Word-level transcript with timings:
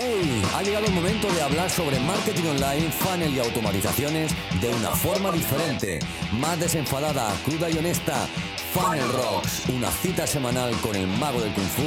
¡Hey! 0.00 0.42
Ha 0.54 0.62
llegado 0.62 0.86
el 0.86 0.92
momento 0.92 1.32
de 1.32 1.42
hablar 1.42 1.68
sobre 1.68 1.98
marketing 1.98 2.44
online, 2.50 2.88
funnel 2.92 3.34
y 3.34 3.40
automatizaciones 3.40 4.32
de 4.60 4.68
una 4.68 4.90
forma 4.90 5.32
diferente, 5.32 5.98
más 6.34 6.60
desenfadada, 6.60 7.34
cruda 7.44 7.68
y 7.68 7.78
honesta. 7.78 8.28
Funnel 8.72 9.08
Rocks, 9.12 9.68
una 9.70 9.90
cita 9.90 10.24
semanal 10.24 10.72
con 10.82 10.94
el 10.94 11.08
mago 11.08 11.40
del 11.40 11.52
kung 11.52 11.66
fu, 11.66 11.82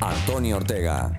Antonio 0.00 0.58
Ortega. 0.58 1.10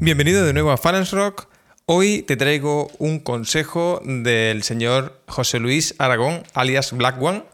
Bienvenido 0.00 0.46
de 0.46 0.54
nuevo 0.54 0.70
a 0.70 0.78
Funnel 0.78 1.06
Rock. 1.08 1.48
Hoy 1.84 2.22
te 2.22 2.36
traigo 2.36 2.90
un 2.98 3.18
consejo 3.18 4.00
del 4.02 4.62
señor 4.62 5.20
José 5.28 5.58
Luis 5.58 5.94
Aragón, 5.98 6.42
alias 6.54 6.92
Black 6.92 7.20
One. 7.20 7.44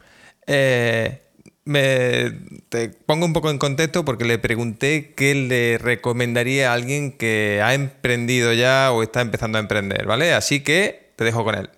Eh, 0.46 1.22
me 1.64 2.32
te 2.68 2.88
pongo 2.88 3.26
un 3.26 3.32
poco 3.32 3.50
en 3.50 3.58
contexto 3.58 4.04
porque 4.04 4.24
le 4.24 4.38
pregunté 4.38 5.12
qué 5.16 5.34
le 5.34 5.78
recomendaría 5.78 6.70
a 6.70 6.74
alguien 6.74 7.12
que 7.12 7.60
ha 7.62 7.74
emprendido 7.74 8.52
ya 8.52 8.90
o 8.92 9.02
está 9.02 9.20
empezando 9.20 9.58
a 9.58 9.60
emprender, 9.60 10.06
¿vale? 10.06 10.32
Así 10.32 10.60
que 10.60 11.12
te 11.16 11.24
dejo 11.24 11.44
con 11.44 11.54
él. 11.54 11.70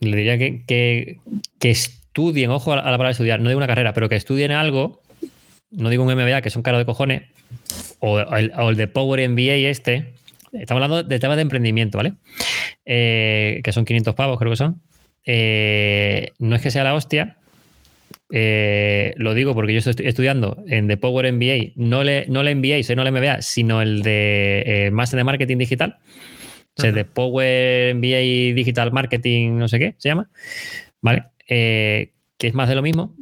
Le 0.00 0.16
diría 0.16 0.38
que, 0.38 0.64
que, 0.66 1.18
que 1.58 1.70
estudien, 1.70 2.50
ojo 2.50 2.72
a 2.72 2.76
la 2.76 2.82
palabra 2.82 3.10
estudiar, 3.10 3.40
no 3.40 3.48
de 3.48 3.56
una 3.56 3.66
carrera, 3.66 3.92
pero 3.92 4.08
que 4.08 4.16
estudien 4.16 4.52
algo, 4.52 5.00
no 5.70 5.88
digo 5.88 6.04
un 6.04 6.14
MBA, 6.14 6.42
que 6.42 6.50
son 6.50 6.62
caros 6.62 6.80
de 6.80 6.86
cojones, 6.86 7.22
o 8.00 8.20
el, 8.20 8.52
o 8.56 8.70
el 8.70 8.76
de 8.76 8.88
Power 8.88 9.28
MBA 9.28 9.68
este, 9.68 10.14
estamos 10.52 10.82
hablando 10.82 11.02
de 11.02 11.18
temas 11.18 11.36
de 11.36 11.42
emprendimiento, 11.42 11.98
¿vale? 11.98 12.14
Eh, 12.84 13.60
que 13.64 13.72
son 13.72 13.84
500 13.84 14.14
pavos, 14.14 14.38
creo 14.38 14.50
que 14.50 14.56
son. 14.56 14.82
Eh, 15.24 16.32
no 16.38 16.54
es 16.54 16.62
que 16.62 16.70
sea 16.70 16.84
la 16.84 16.94
hostia, 16.94 17.38
eh, 18.36 19.14
lo 19.16 19.32
digo 19.32 19.54
porque 19.54 19.72
yo 19.72 19.78
estoy 19.78 20.08
estudiando 20.08 20.64
en 20.66 20.88
The 20.88 20.96
Power 20.96 21.32
MBA, 21.32 21.74
no 21.76 22.02
le, 22.02 22.26
no 22.26 22.42
le 22.42 22.56
MBA, 22.56 22.80
no 22.96 23.04
le 23.04 23.12
MBA, 23.12 23.42
sino 23.42 23.80
el 23.80 24.02
de 24.02 24.64
eh, 24.66 24.90
Master 24.90 25.18
de 25.18 25.24
Marketing 25.24 25.56
Digital. 25.56 25.98
O 26.76 26.82
sea, 26.82 26.90
de 26.90 27.04
Power 27.04 27.94
MBA 27.94 28.56
Digital 28.56 28.90
Marketing, 28.90 29.52
no 29.56 29.68
sé 29.68 29.78
qué 29.78 29.94
se 29.98 30.08
llama. 30.08 30.28
¿Vale? 31.00 31.26
Eh, 31.46 32.10
que 32.36 32.48
es 32.48 32.54
más 32.54 32.68
de 32.68 32.74
lo 32.74 32.82
mismo, 32.82 33.14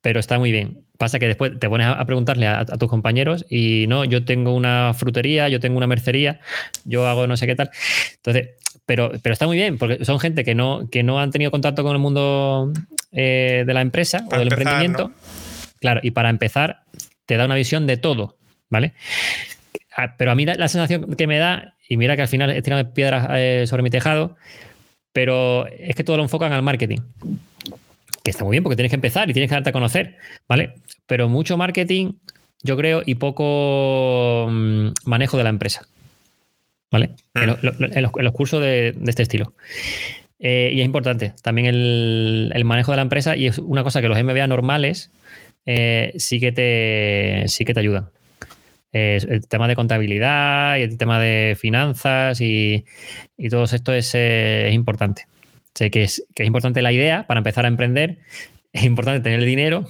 pero 0.00 0.20
está 0.20 0.38
muy 0.38 0.52
bien. 0.52 0.86
Pasa 0.96 1.18
que 1.18 1.26
después 1.26 1.58
te 1.58 1.68
pones 1.68 1.88
a 1.88 2.02
preguntarle 2.06 2.46
a, 2.46 2.60
a, 2.60 2.64
tus 2.64 2.88
compañeros 2.88 3.44
y 3.50 3.84
no, 3.88 4.06
yo 4.06 4.24
tengo 4.24 4.54
una 4.54 4.94
frutería, 4.94 5.50
yo 5.50 5.60
tengo 5.60 5.76
una 5.76 5.86
mercería, 5.86 6.40
yo 6.86 7.06
hago 7.06 7.26
no 7.26 7.36
sé 7.36 7.46
qué 7.46 7.56
tal. 7.56 7.68
Entonces, 8.14 8.52
pero, 8.86 9.12
pero 9.22 9.32
está 9.32 9.46
muy 9.46 9.58
bien, 9.58 9.76
porque 9.76 10.02
son 10.04 10.18
gente 10.20 10.44
que 10.44 10.54
no, 10.54 10.88
que 10.90 11.02
no 11.02 11.20
han 11.20 11.30
tenido 11.30 11.50
contacto 11.50 11.82
con 11.82 11.92
el 11.92 11.98
mundo 11.98 12.72
eh, 13.16 13.64
de 13.66 13.74
la 13.74 13.80
empresa 13.80 14.18
para 14.28 14.36
o 14.36 14.38
del 14.40 14.52
empezar, 14.52 14.74
emprendimiento. 14.74 15.08
¿no? 15.08 15.14
Claro, 15.80 16.00
y 16.02 16.10
para 16.10 16.28
empezar, 16.28 16.82
te 17.24 17.36
da 17.36 17.46
una 17.46 17.54
visión 17.54 17.86
de 17.86 17.96
todo, 17.96 18.36
¿vale? 18.68 18.92
Pero 20.18 20.30
a 20.30 20.34
mí 20.34 20.44
la, 20.44 20.54
la 20.54 20.68
sensación 20.68 21.14
que 21.14 21.26
me 21.26 21.38
da, 21.38 21.74
y 21.88 21.96
mira 21.96 22.16
que 22.16 22.22
al 22.22 22.28
final 22.28 22.50
he 22.50 22.60
tirado 22.60 22.92
piedras 22.92 23.26
eh, 23.30 23.64
sobre 23.66 23.82
mi 23.82 23.90
tejado, 23.90 24.36
pero 25.12 25.66
es 25.68 25.96
que 25.96 26.04
todo 26.04 26.18
lo 26.18 26.22
enfocan 26.22 26.52
al 26.52 26.62
marketing. 26.62 26.98
Que 28.22 28.30
está 28.30 28.44
muy 28.44 28.52
bien 28.52 28.62
porque 28.62 28.76
tienes 28.76 28.90
que 28.90 28.96
empezar 28.96 29.30
y 29.30 29.32
tienes 29.32 29.48
que 29.48 29.54
darte 29.54 29.70
a 29.70 29.72
conocer, 29.72 30.18
¿vale? 30.46 30.74
Pero 31.06 31.30
mucho 31.30 31.56
marketing, 31.56 32.12
yo 32.62 32.76
creo, 32.76 33.02
y 33.06 33.14
poco 33.14 34.48
mmm, 34.50 34.88
manejo 35.06 35.38
de 35.38 35.44
la 35.44 35.50
empresa. 35.50 35.86
¿Vale? 36.92 37.14
Mm. 37.34 37.38
En, 37.38 37.46
lo, 37.46 37.54
en, 37.54 38.02
los, 38.02 38.12
en, 38.14 38.24
los, 38.24 38.32
cursos 38.32 38.60
de, 38.60 38.92
de 38.92 39.10
este 39.10 39.22
estilo. 39.22 39.54
Eh, 40.38 40.70
y 40.72 40.80
es 40.80 40.86
importante 40.86 41.32
también 41.42 41.66
el, 41.66 42.52
el, 42.54 42.64
manejo 42.64 42.92
de 42.92 42.96
la 42.96 43.02
empresa 43.02 43.36
y 43.36 43.46
es 43.46 43.58
una 43.58 43.82
cosa 43.82 44.02
que 44.02 44.08
los 44.08 44.22
MBA 44.22 44.46
normales 44.46 45.10
eh, 45.64 46.12
sí, 46.18 46.40
que 46.40 46.52
te, 46.52 47.44
sí 47.48 47.64
que 47.64 47.72
te 47.72 47.80
ayudan. 47.80 48.10
Eh, 48.92 49.18
el 49.28 49.48
tema 49.48 49.66
de 49.66 49.74
contabilidad 49.74 50.76
y 50.76 50.82
el 50.82 50.98
tema 50.98 51.20
de 51.20 51.56
finanzas 51.58 52.40
y, 52.40 52.84
y 53.36 53.48
todo 53.48 53.64
esto 53.64 53.92
es, 53.92 54.14
es 54.14 54.74
importante. 54.74 55.26
Sé 55.74 55.90
que 55.90 56.04
es, 56.04 56.24
que 56.34 56.42
es 56.42 56.46
importante 56.46 56.82
la 56.82 56.92
idea 56.92 57.26
para 57.26 57.38
empezar 57.38 57.64
a 57.64 57.68
emprender, 57.68 58.18
es 58.72 58.84
importante 58.84 59.20
tener 59.20 59.40
el 59.40 59.46
dinero, 59.46 59.86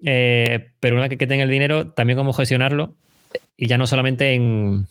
pero 0.00 0.96
una 0.96 1.08
vez 1.08 1.18
que 1.18 1.26
tenga 1.26 1.44
el 1.44 1.50
dinero, 1.50 1.92
también 1.92 2.16
cómo 2.16 2.32
gestionarlo 2.32 2.94
y 3.56 3.66
ya 3.66 3.78
no 3.78 3.86
solamente 3.86 4.34
en, 4.34 4.86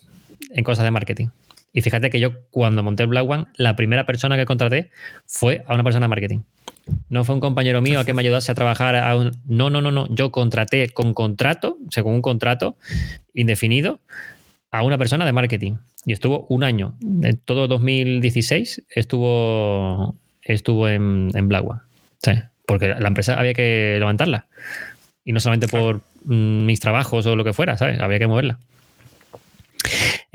en 0.49 0.63
cosas 0.63 0.83
de 0.83 0.91
marketing. 0.91 1.27
Y 1.73 1.81
fíjate 1.81 2.11
que 2.11 2.19
yo 2.19 2.47
cuando 2.51 2.83
monté 2.83 3.03
el 3.03 3.09
Black 3.09 3.27
One, 3.27 3.45
la 3.55 3.75
primera 3.75 4.05
persona 4.05 4.37
que 4.37 4.45
contraté 4.45 4.91
fue 5.25 5.63
a 5.67 5.73
una 5.73 5.83
persona 5.83 6.05
de 6.05 6.09
marketing. 6.09 6.39
No 7.09 7.23
fue 7.23 7.35
un 7.35 7.41
compañero 7.41 7.81
mío 7.81 7.99
a 7.99 8.05
que 8.05 8.13
me 8.13 8.21
ayudase 8.21 8.51
a 8.51 8.55
trabajar 8.55 8.95
a 8.95 9.15
un... 9.15 9.31
No, 9.45 9.69
no, 9.69 9.81
no, 9.81 9.91
no. 9.91 10.07
Yo 10.13 10.31
contraté 10.31 10.89
con 10.89 11.13
contrato, 11.13 11.77
según 11.89 12.15
un 12.15 12.21
contrato 12.21 12.77
indefinido, 13.33 13.99
a 14.69 14.83
una 14.83 14.97
persona 14.97 15.25
de 15.25 15.31
marketing. 15.31 15.77
Y 16.05 16.13
estuvo 16.13 16.45
un 16.49 16.63
año. 16.63 16.95
En 17.01 17.37
todo 17.37 17.67
2016 17.67 18.83
estuvo, 18.89 20.15
estuvo 20.43 20.87
en, 20.87 21.31
en 21.33 21.47
Black 21.47 21.67
One. 21.67 21.79
Sí, 22.21 22.31
porque 22.67 22.89
la 22.89 23.07
empresa 23.07 23.39
había 23.39 23.53
que 23.53 23.95
levantarla. 23.97 24.47
Y 25.25 25.31
no 25.31 25.39
solamente 25.39 25.67
por 25.67 26.01
mm, 26.25 26.65
mis 26.65 26.79
trabajos 26.79 27.25
o 27.25 27.35
lo 27.35 27.43
que 27.43 27.53
fuera, 27.53 27.77
¿sabes? 27.77 27.99
Había 27.99 28.19
que 28.19 28.27
moverla. 28.27 28.59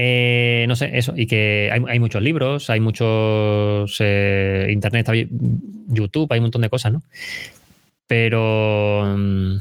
Eh, 0.00 0.64
no 0.69 0.76
sé, 0.76 0.97
eso, 0.97 1.12
y 1.16 1.26
que 1.26 1.70
hay, 1.72 1.82
hay 1.88 1.98
muchos 1.98 2.22
libros, 2.22 2.70
hay 2.70 2.78
muchos 2.78 3.97
eh, 3.98 4.69
internet, 4.70 5.09
YouTube, 5.88 6.32
hay 6.32 6.38
un 6.38 6.44
montón 6.44 6.62
de 6.62 6.70
cosas, 6.70 6.92
¿no? 6.92 7.03
Pero. 8.06 9.03
Um, 9.03 9.60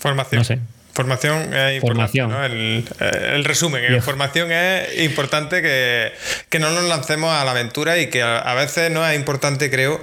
Formación. 0.00 0.38
No 0.40 0.44
sé. 0.44 0.58
Formación 0.92 1.54
es 1.54 1.80
Formación. 1.80 2.30
¿no? 2.30 2.44
el, 2.44 2.84
el, 2.98 3.44
resumen, 3.44 3.80
la 3.90 4.02
formación 4.02 4.50
es 4.50 4.98
importante 5.04 5.62
que, 5.62 6.12
que, 6.48 6.58
no 6.58 6.70
nos 6.72 6.82
lancemos 6.84 7.32
a 7.32 7.44
la 7.44 7.52
aventura 7.52 7.96
y 7.98 8.08
que 8.08 8.22
a, 8.22 8.38
a 8.38 8.54
veces 8.54 8.90
no 8.90 9.06
es 9.06 9.16
importante, 9.16 9.70
creo, 9.70 10.02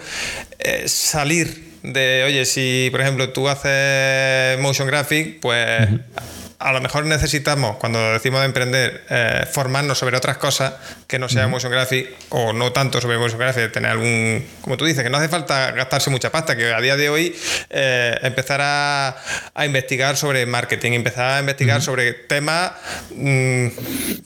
eh, 0.59 0.87
salir 0.87 1.75
de, 1.83 2.23
oye, 2.25 2.45
si 2.45 2.87
por 2.89 3.01
ejemplo 3.01 3.29
tú 3.31 3.49
haces 3.49 4.57
motion 4.59 4.87
graphic, 4.87 5.41
pues. 5.41 5.89
Uh 5.89 5.93
-huh 5.93 6.46
a 6.59 6.73
lo 6.73 6.81
mejor 6.81 7.05
necesitamos, 7.05 7.77
cuando 7.77 8.13
decimos 8.13 8.39
de 8.39 8.45
emprender, 8.47 9.03
eh, 9.09 9.45
formarnos 9.51 9.99
sobre 9.99 10.17
otras 10.17 10.37
cosas 10.37 10.73
que 11.05 11.19
no 11.19 11.29
sea 11.29 11.43
uh 11.43 11.47
-huh. 11.47 11.51
motion 11.51 11.71
graphic 11.71 12.09
o 12.29 12.51
no 12.51 12.71
tanto 12.71 12.99
sobre 12.99 13.19
motion 13.19 13.39
graphic, 13.39 13.71
tener 13.71 13.91
algún, 13.91 14.43
como 14.61 14.75
tú 14.75 14.85
dices, 14.85 15.03
que 15.03 15.09
no 15.11 15.17
hace 15.17 15.29
falta 15.29 15.71
gastarse 15.71 16.09
mucha 16.09 16.31
pasta, 16.31 16.55
que 16.57 16.73
a 16.73 16.81
día 16.81 16.97
de 16.97 17.09
hoy 17.09 17.35
eh, 17.69 18.17
empezar 18.23 18.61
a, 18.63 19.15
a, 19.53 19.65
investigar 19.67 20.17
sobre 20.17 20.47
marketing, 20.47 20.93
empezar 20.93 21.37
a 21.37 21.39
investigar 21.41 21.77
uh 21.77 21.81
-huh. 21.81 21.85
sobre 21.85 22.13
temas 22.13 22.71
mmm, 23.11 23.67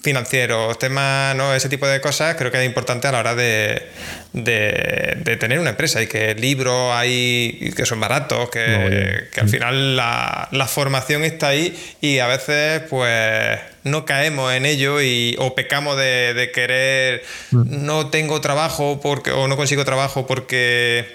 financieros, 0.02 0.80
temas, 0.80 1.36
¿no? 1.36 1.54
ese 1.54 1.68
tipo 1.68 1.86
de 1.86 2.00
cosas, 2.00 2.36
creo 2.38 2.50
que 2.50 2.60
es 2.60 2.66
importante 2.66 3.08
a 3.08 3.12
la 3.12 3.20
hora 3.20 3.36
de, 3.36 3.90
de, 4.32 5.18
de 5.18 5.36
tener 5.36 5.60
una 5.60 5.72
empresa 5.72 6.02
y 6.02 6.08
que 6.08 6.34
libros 6.36 6.94
hay 6.94 7.74
que 7.76 7.86
son 7.86 8.00
baratos, 8.00 8.50
que, 8.50 8.68
no, 8.68 9.32
que 9.34 9.42
al 9.42 9.50
final 9.50 9.98
la, 9.98 10.48
la 10.52 10.68
formación 10.68 11.26
está 11.26 11.50
ahí 11.50 11.78
y 12.00 12.21
a 12.22 12.28
veces 12.28 12.84
pues 12.90 13.60
no 13.84 14.06
caemos 14.06 14.54
en 14.54 14.66
ello 14.66 15.02
y, 15.02 15.36
o 15.40 15.56
pecamos 15.56 15.98
de, 15.98 16.34
de 16.34 16.52
querer 16.52 17.24
no 17.52 18.08
tengo 18.08 18.42
trabajo 18.42 19.00
porque, 19.02 19.32
o 19.32 19.48
no 19.48 19.58
consigo 19.58 19.86
trabajo 19.86 20.28
porque 20.28 21.08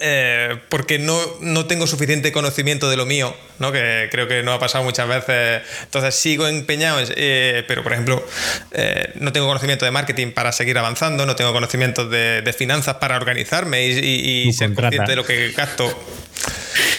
eh, 0.00 0.58
porque 0.70 0.98
no, 0.98 1.18
no, 1.40 1.66
tengo 1.66 1.86
suficiente 1.86 2.32
conocimiento 2.32 2.90
de 2.90 2.96
lo 2.96 3.06
mío, 3.06 3.34
¿no? 3.60 3.70
que 3.70 4.08
creo 4.10 4.26
que 4.26 4.42
no 4.42 4.52
ha 4.52 4.58
pasado 4.58 4.82
muchas 4.82 5.06
veces. 5.06 5.62
Entonces 5.84 6.14
sigo 6.16 6.48
empeñado, 6.48 6.98
eh, 7.16 7.64
pero 7.68 7.84
por 7.84 7.92
ejemplo, 7.92 8.26
eh, 8.72 9.12
no 9.14 9.32
tengo 9.32 9.46
conocimiento 9.46 9.84
de 9.84 9.92
marketing 9.92 10.32
para 10.32 10.50
seguir 10.50 10.76
avanzando, 10.78 11.26
no 11.26 11.36
tengo 11.36 11.52
conocimiento 11.52 12.08
de, 12.08 12.42
de 12.42 12.52
finanzas 12.52 12.96
para 12.96 13.16
organizarme 13.16 13.86
y, 13.86 13.98
y, 13.98 14.48
y 14.48 14.52
ser 14.52 14.74
consciente 14.74 15.12
de 15.12 15.16
lo 15.16 15.24
que 15.24 15.52
gasto. 15.52 15.88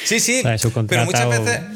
Sí, 0.05 0.19
sí, 0.21 0.41
pero 0.87 1.05
muchas 1.05 1.27
veces... 1.27 1.74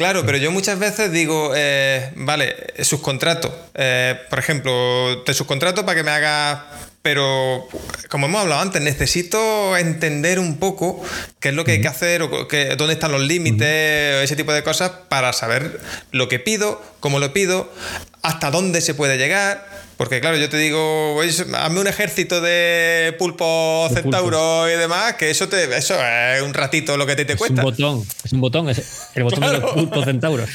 Claro, 0.00 0.24
pero 0.24 0.38
yo 0.38 0.50
muchas 0.50 0.78
veces 0.78 1.12
digo, 1.12 1.52
eh, 1.54 2.10
vale, 2.16 2.56
subcontrato. 2.82 3.54
Eh, 3.74 4.18
por 4.30 4.38
ejemplo, 4.38 5.22
te 5.26 5.34
subcontrato 5.34 5.84
para 5.84 5.94
que 5.94 6.02
me 6.02 6.10
hagas 6.10 6.58
pero 7.02 7.66
como 8.10 8.26
hemos 8.26 8.42
hablado 8.42 8.60
antes, 8.60 8.82
necesito 8.82 9.76
entender 9.78 10.38
un 10.38 10.58
poco 10.58 11.02
qué 11.38 11.48
es 11.48 11.54
lo 11.54 11.64
que 11.64 11.72
hay 11.72 11.80
que 11.80 11.88
hacer, 11.88 12.20
o 12.22 12.46
que, 12.46 12.76
dónde 12.76 12.92
están 12.92 13.12
los 13.12 13.22
límites, 13.22 14.22
ese 14.22 14.36
tipo 14.36 14.52
de 14.52 14.62
cosas, 14.62 14.90
para 15.08 15.32
saber 15.32 15.80
lo 16.12 16.28
que 16.28 16.38
pido, 16.38 16.82
cómo 17.00 17.18
lo 17.18 17.32
pido, 17.32 17.72
hasta 18.22 18.50
dónde 18.50 18.80
se 18.80 18.94
puede 18.94 19.18
llegar. 19.18 19.80
Porque 19.96 20.22
claro, 20.22 20.38
yo 20.38 20.48
te 20.48 20.56
digo, 20.56 21.20
hazme 21.58 21.80
un 21.80 21.86
ejército 21.86 22.40
de 22.40 23.14
pulpo 23.18 23.86
centauro 23.92 24.66
y 24.66 24.72
demás, 24.72 25.16
que 25.16 25.28
eso 25.28 25.46
te 25.50 25.76
eso 25.76 25.94
es 26.02 26.40
un 26.40 26.54
ratito 26.54 26.96
lo 26.96 27.04
que 27.04 27.16
te, 27.16 27.26
te 27.26 27.36
cuesta. 27.36 27.60
Es 27.60 27.64
un 27.66 27.70
botón, 27.70 28.06
es 28.24 28.32
un 28.32 28.40
botón, 28.40 28.70
es 28.70 29.10
el 29.14 29.24
botón 29.24 29.40
claro. 29.40 29.58
de 29.58 29.60
los 29.60 29.72
pulpos 29.74 30.06
centauros. 30.06 30.48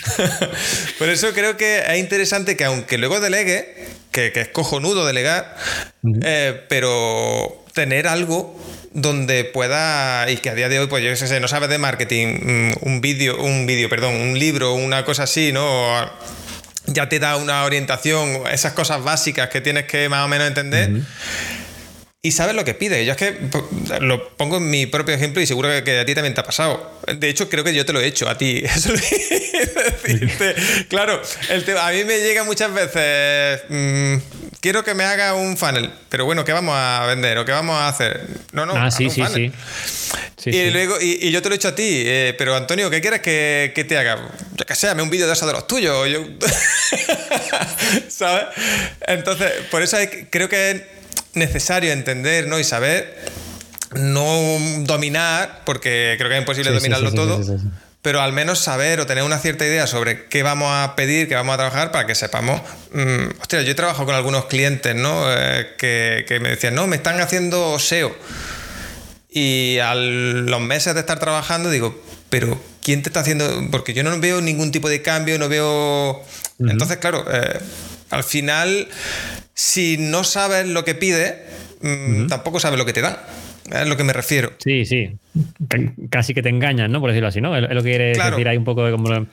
Por 0.98 1.10
eso 1.10 1.32
creo 1.34 1.58
que 1.58 1.84
es 1.88 2.00
interesante 2.00 2.58
que 2.58 2.66
aunque 2.66 2.98
luego 2.98 3.20
delegue, 3.20 3.88
que, 4.10 4.32
que 4.32 4.42
es 4.42 4.48
cojonudo 4.48 5.06
delegar, 5.06 5.56
uh 6.02 6.10
-huh. 6.10 6.20
eh, 6.26 6.64
pero 6.68 7.64
tener 7.74 8.08
algo 8.08 8.60
donde 8.94 9.44
pueda 9.44 10.28
y 10.32 10.38
que 10.38 10.50
a 10.50 10.56
día 10.56 10.70
de 10.70 10.80
hoy 10.80 10.88
pues 10.88 11.04
yo 11.04 11.14
sé 11.16 11.40
no 11.40 11.48
sabes 11.50 11.70
de 11.70 11.78
marketing 11.78 12.28
mm, 12.42 12.72
un 12.82 13.02
vídeo 13.02 13.40
un 13.44 13.68
vídeo 13.68 13.90
perdón 13.90 14.16
un 14.16 14.40
libro 14.40 14.74
una 14.74 15.04
cosa 15.04 15.24
así 15.24 15.52
no 15.52 16.10
ya 16.88 17.10
te 17.10 17.20
da 17.20 17.38
una 17.38 17.64
orientación 17.64 18.44
esas 18.52 18.74
cosas 18.74 19.04
básicas 19.04 19.50
que 19.50 19.62
tienes 19.62 19.86
que 19.86 20.10
más 20.10 20.26
o 20.26 20.28
menos 20.28 20.48
entender 20.48 21.04
y 22.26 22.32
sabes 22.32 22.56
lo 22.56 22.66
que 22.66 22.74
pide. 22.74 23.06
Yo 23.06 23.12
es 23.12 23.18
que 23.18 23.38
lo 24.02 24.36
pongo 24.36 24.58
en 24.58 24.68
mi 24.68 24.88
propio 24.88 25.14
ejemplo 25.14 25.44
y 25.44 25.46
seguro 25.46 25.70
que 25.84 26.00
a 26.00 26.06
ti 26.08 26.16
también 26.16 26.34
te 26.34 26.42
ha 26.42 26.44
pasado. 26.44 27.00
De 27.20 27.30
hecho, 27.30 27.50
creo 27.50 27.64
que 27.64 27.72
yo 27.72 27.86
te 27.86 27.94
lo 27.94 28.02
he 28.02 28.08
hecho 28.08 28.28
a 28.28 28.36
ti. 28.36 28.64
Eso 28.76 28.92
claro, 30.90 31.22
el 31.50 31.78
a 31.78 31.92
mí 31.92 32.04
me 32.04 32.18
llega 32.18 32.44
muchas 32.44 32.74
veces. 32.74 33.62
Mm, 33.70 34.16
quiero 34.60 34.84
que 34.84 34.96
me 34.96 35.04
haga 35.04 35.36
un 35.36 35.56
funnel, 35.56 35.92
pero 36.10 36.26
bueno, 36.26 36.44
¿qué 36.44 36.52
vamos 36.52 36.74
a 36.76 37.06
vender 37.06 37.38
o 37.38 37.46
qué 37.46 37.52
vamos 37.52 37.76
a 37.76 37.90
hacer? 37.90 38.26
No, 38.56 38.66
no, 38.66 38.74
ah, 38.76 38.90
sí, 38.90 39.10
sí, 39.10 39.22
sí, 40.38 40.50
y 40.50 40.72
luego, 40.72 40.96
y, 41.02 41.30
yo 41.30 41.42
te 41.42 41.50
lo 41.50 41.56
he 41.56 41.58
hecho 41.58 41.68
a 41.68 41.76
ti, 41.76 42.04
eh, 42.06 42.34
pero 42.38 42.56
Antonio, 42.56 42.90
¿qué 42.90 43.02
quieres 43.02 43.20
que, 43.20 43.74
que, 43.76 43.84
te 43.84 43.98
haga? 43.98 44.30
Yo 44.56 44.66
que 44.66 44.76
sé, 44.76 44.92
un 44.94 45.10
vídeo 45.10 45.28
de 45.28 45.34
eso 45.34 45.46
de 45.46 45.54
los 45.54 45.68
tuyos. 45.68 46.08
Yo... 46.10 46.22
¿Sabes? 48.08 48.46
Entonces, 49.08 49.52
por 49.70 49.82
eso 49.82 49.98
creo 50.30 50.48
que 50.48 50.88
necesario 51.34 51.92
entender 51.92 52.48
¿no? 52.48 52.58
y 52.60 52.64
saber, 52.64 53.20
no 53.94 54.58
dominar, 54.80 55.64
porque 55.66 56.16
creo 56.18 56.30
que 56.30 56.36
es 56.36 56.42
imposible 56.42 56.72
dominarlo 56.72 57.12
todo, 57.12 57.42
pero 58.06 58.22
al 58.22 58.34
menos 58.34 58.60
saber 58.60 59.00
o 59.00 59.08
tener 59.08 59.24
una 59.24 59.40
cierta 59.40 59.66
idea 59.66 59.88
sobre 59.88 60.26
qué 60.28 60.44
vamos 60.44 60.70
a 60.72 60.96
pedir, 60.96 61.28
qué 61.28 61.34
vamos 61.34 61.56
a 61.56 61.58
trabajar 61.58 61.92
para 61.92 62.06
que 62.06 62.14
sepamos. 62.14 62.62
Mmm, 62.94 63.42
hostia, 63.42 63.64
yo 63.64 63.72
he 63.72 63.74
trabajado 63.74 64.06
con 64.06 64.14
algunos 64.14 64.46
clientes 64.46 64.94
¿no? 64.94 65.26
Eh, 65.28 65.74
que, 65.80 66.24
que 66.28 66.40
me 66.40 66.50
decían, 66.50 66.76
no, 66.76 66.86
me 66.86 66.98
están 66.98 67.20
haciendo 67.20 67.80
SEO. 67.80 68.16
Y 69.28 69.80
a 69.80 69.96
los 69.96 70.62
meses 70.62 70.94
de 70.94 71.00
estar 71.00 71.18
trabajando 71.18 71.72
digo, 71.72 72.00
pero 72.30 72.62
¿quién 72.84 73.02
te 73.02 73.10
está 73.10 73.22
haciendo? 73.22 73.50
Porque 73.72 73.96
yo 73.96 74.04
no 74.04 74.20
veo 74.20 74.40
ningún 74.40 74.72
tipo 74.72 74.88
de 74.88 75.02
cambio, 75.02 75.40
no 75.40 75.50
veo... 75.50 76.24
Entonces, 76.60 76.98
claro, 76.98 77.26
eh, 77.34 77.60
al 78.12 78.24
final 78.24 78.88
si 79.56 79.98
no 79.98 80.24
sabes 80.24 80.68
lo 80.68 80.86
que 80.86 80.94
pide, 80.94 81.44
mm, 81.82 82.28
tampoco 82.28 82.60
sabes 82.60 82.78
lo 82.78 82.86
que 82.86 82.94
te 82.94 83.02
da. 83.02 83.26
Es 83.72 83.88
lo 83.88 83.98
que 83.98 84.04
me 84.04 84.14
refiero. 84.14 84.54
Sí, 84.60 84.86
sí. 84.86 85.18
Casi 86.10 86.34
que 86.34 86.44
te 86.44 86.50
engañan, 86.50 86.92
¿no? 86.92 87.00
Por 87.00 87.10
decirlo 87.10 87.30
así, 87.30 87.42
¿no? 87.42 87.56
Es 87.58 87.64
lo 87.64 87.84
que 87.84 87.90
quieres 87.90 88.18
decir 88.18 88.48
ahí 88.48 88.58
un 88.58 88.64
poco 88.64 88.86
de 88.86 88.92
como. 88.92 89.28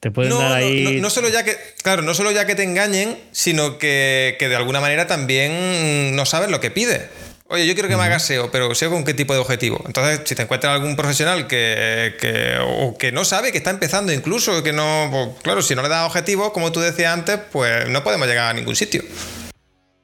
Te 0.00 0.10
pueden 0.10 0.36
dar 0.36 0.54
ahí. 0.54 0.98
No, 1.00 1.08
solo 1.10 1.28
ya 1.28 1.44
que. 1.44 1.56
Claro, 1.82 2.02
no 2.02 2.14
solo 2.14 2.32
ya 2.32 2.46
que 2.46 2.54
te 2.54 2.64
engañen, 2.64 3.16
sino 3.30 3.78
que, 3.78 4.36
de 4.38 4.56
alguna 4.56 4.80
manera 4.80 5.06
también 5.06 6.16
no 6.16 6.26
sabes 6.26 6.50
lo 6.50 6.60
que 6.60 6.70
pide. 6.70 7.08
Oye, 7.48 7.66
yo 7.66 7.74
quiero 7.74 7.88
que 7.88 7.96
me 7.96 8.02
hagas 8.04 8.24
SEO, 8.26 8.50
pero 8.52 8.72
SEO 8.74 8.90
con 8.90 9.04
qué 9.04 9.12
tipo 9.12 9.34
de 9.34 9.40
objetivo. 9.40 9.82
Entonces, 9.86 10.20
si 10.24 10.36
te 10.36 10.42
encuentras 10.42 10.72
algún 10.72 10.94
profesional 10.94 11.48
que, 11.48 12.14
que, 12.20 12.58
o 12.64 12.96
que 12.96 13.10
no 13.10 13.24
sabe, 13.24 13.50
que 13.50 13.58
está 13.58 13.70
empezando 13.70 14.12
incluso, 14.12 14.62
que 14.62 14.72
no. 14.72 15.08
Pues, 15.10 15.42
claro, 15.42 15.62
si 15.62 15.74
no 15.74 15.82
le 15.82 15.88
das 15.88 16.06
objetivos, 16.06 16.50
como 16.50 16.70
tú 16.70 16.80
decías 16.80 17.12
antes, 17.12 17.38
pues 17.50 17.88
no 17.88 18.04
podemos 18.04 18.28
llegar 18.28 18.50
a 18.50 18.52
ningún 18.52 18.76
sitio. 18.76 19.02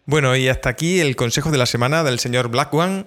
Bueno, 0.07 0.37
y 0.37 0.49
hasta 0.49 0.69
aquí 0.69 1.01
el 1.01 1.17
consejo 1.17 1.51
de 1.51 1.59
la 1.59 1.67
semana 1.67 2.05
del 2.05 2.21
señor 2.21 2.49
Black 2.49 2.73
One. 2.73 3.07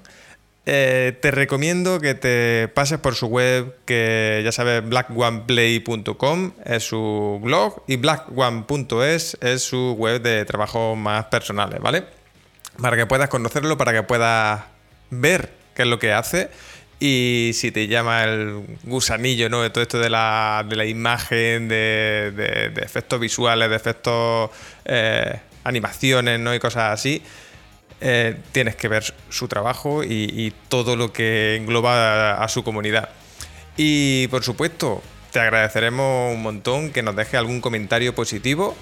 Eh, 0.66 1.18
te 1.22 1.32
recomiendo 1.32 2.00
que 2.00 2.14
te 2.14 2.68
pases 2.68 3.00
por 3.00 3.16
su 3.16 3.28
web, 3.28 3.76
que 3.86 4.42
ya 4.44 4.52
sabes, 4.52 4.88
blackoneplay.com 4.88 6.52
es 6.66 6.84
su 6.84 7.40
blog 7.42 7.84
y 7.88 7.96
blackone.es 7.96 9.38
es 9.42 9.64
su 9.64 9.96
web 9.98 10.22
de 10.22 10.46
trabajo 10.46 10.96
más 10.96 11.26
personales, 11.26 11.80
¿vale? 11.80 12.04
Para 12.80 12.98
que 12.98 13.06
puedas 13.08 13.30
conocerlo, 13.30 13.78
para 13.78 13.94
que 13.94 14.04
puedas 14.04 14.62
ver 15.10 15.52
qué 15.76 15.84
es 15.84 15.88
lo 15.88 15.98
que 15.98 16.14
hace 16.14 16.50
y 17.00 17.52
si 17.54 17.72
te 17.72 17.88
llama 17.88 18.26
el 18.26 18.78
gusanillo, 18.84 19.50
¿no? 19.50 19.62
De 19.62 19.70
todo 19.70 19.82
esto 19.82 20.00
de 20.00 20.10
la, 20.10 20.66
imagen, 20.86 21.70
de, 21.70 22.74
efectos 22.76 23.20
visuales, 23.20 23.70
de 23.70 23.76
efectos 23.76 24.52
eh, 24.86 25.40
animaciones 25.64 26.40
¿no? 26.40 26.54
y 26.54 26.60
cosas 26.60 26.94
así, 26.94 27.22
eh, 28.02 28.38
tienes 28.52 28.76
que 28.76 28.88
ver 28.88 29.04
su 29.30 29.48
trabajo 29.48 30.04
y, 30.04 30.54
todo 30.70 30.96
lo 30.96 31.12
que 31.12 31.56
engloba 31.56 32.44
a, 32.44 32.48
su 32.48 32.64
comunidad. 32.64 33.10
Y 33.78 34.28
por 34.28 34.44
supuesto, 34.44 35.02
te 35.32 35.40
agradeceremos 35.40 36.34
un 36.34 36.42
montón 36.42 36.92
que 36.92 37.04
nos 37.04 37.16
deje 37.16 37.38
algún 37.38 37.62
comentario 37.62 38.16
positivo 38.16 38.76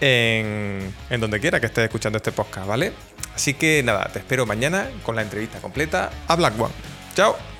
en, 0.00 0.94
en, 1.10 1.20
donde 1.20 1.40
quiera 1.40 1.60
que 1.60 1.66
estés 1.66 1.84
escuchando 1.84 2.16
este 2.18 2.32
podcast, 2.32 2.66
¿vale? 2.66 2.92
Así 3.34 3.54
que 3.54 3.82
nada, 3.82 4.10
te 4.12 4.20
espero 4.20 4.46
mañana 4.46 4.88
con 5.02 5.16
la 5.16 5.22
entrevista 5.22 5.58
completa 5.60 6.10
a 6.28 6.36
Black 6.36 6.60
One. 6.60 6.74
¡Chao! 7.14 7.53